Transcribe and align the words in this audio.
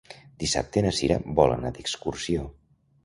Dissabte 0.43 0.81
na 0.85 0.93
Cira 0.99 1.19
vol 1.41 1.53
anar 1.57 1.73
d'excursió. 1.77 2.49